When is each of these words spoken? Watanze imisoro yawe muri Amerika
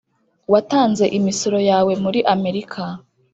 Watanze 0.53 1.05
imisoro 1.17 1.59
yawe 1.69 1.91
muri 2.03 2.19
Amerika 2.35 2.83